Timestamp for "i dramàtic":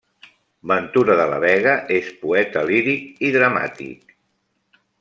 3.29-4.17